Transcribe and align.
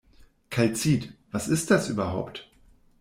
Kalzit, 0.49 1.13
was 1.29 1.47
ist 1.47 1.69
das 1.69 1.87
überhaupt? 1.87 2.49